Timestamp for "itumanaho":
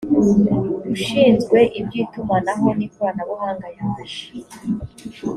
2.03-2.67